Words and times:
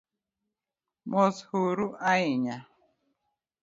Mos 1.09 1.37
huru 1.49 1.87
ahinya. 2.11 2.57